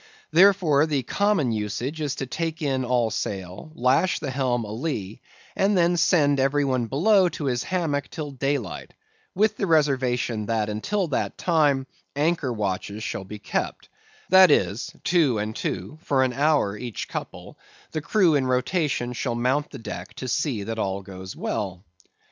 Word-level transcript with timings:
Therefore, 0.31 0.87
the 0.87 1.03
common 1.03 1.51
usage 1.51 2.01
is 2.01 2.15
to 2.15 2.25
take 2.25 2.63
in 2.63 2.83
all 2.83 3.11
sail; 3.11 3.71
lash 3.75 4.17
the 4.17 4.31
helm 4.31 4.63
a'lee; 4.65 5.21
and 5.55 5.77
then 5.77 5.95
send 5.95 6.39
every 6.39 6.65
one 6.65 6.87
below 6.87 7.29
to 7.29 7.45
his 7.45 7.61
hammock 7.61 8.09
till 8.09 8.31
daylight, 8.31 8.95
with 9.35 9.57
the 9.57 9.67
reservation 9.67 10.47
that, 10.47 10.69
until 10.69 11.09
that 11.09 11.37
time, 11.37 11.85
anchor 12.15 12.51
watches 12.51 13.03
shall 13.03 13.25
be 13.25 13.37
kept; 13.37 13.89
that 14.29 14.49
is, 14.49 14.91
two 15.03 15.37
and 15.37 15.55
two 15.55 15.99
for 16.03 16.23
an 16.23 16.33
hour, 16.33 16.75
each 16.75 17.07
couple, 17.07 17.59
the 17.91 18.01
crew 18.01 18.33
in 18.33 18.47
rotation 18.47 19.13
shall 19.13 19.35
mount 19.35 19.69
the 19.69 19.77
deck 19.77 20.15
to 20.15 20.27
see 20.27 20.63
that 20.63 20.79
all 20.79 21.03
goes 21.03 21.35
well. 21.35 21.83